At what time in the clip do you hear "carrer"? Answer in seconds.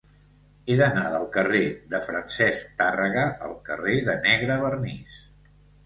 1.35-1.61, 3.71-3.97